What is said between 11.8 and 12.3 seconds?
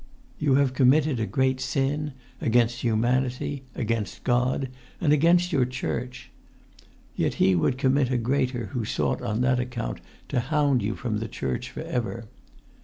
ever.